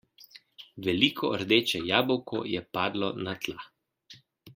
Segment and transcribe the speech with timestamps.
[0.85, 3.69] Veliko rdečo jabolko je padlo na tla.